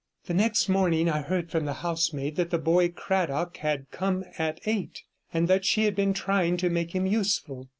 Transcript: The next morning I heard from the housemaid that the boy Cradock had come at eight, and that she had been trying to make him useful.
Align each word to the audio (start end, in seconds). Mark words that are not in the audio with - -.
The 0.25 0.33
next 0.33 0.67
morning 0.67 1.07
I 1.07 1.21
heard 1.21 1.51
from 1.51 1.65
the 1.65 1.73
housemaid 1.85 2.35
that 2.37 2.49
the 2.49 2.57
boy 2.57 2.89
Cradock 2.89 3.57
had 3.57 3.91
come 3.91 4.25
at 4.39 4.59
eight, 4.65 5.03
and 5.31 5.47
that 5.47 5.63
she 5.63 5.83
had 5.83 5.95
been 5.95 6.13
trying 6.15 6.57
to 6.57 6.71
make 6.71 6.95
him 6.95 7.05
useful. 7.05 7.67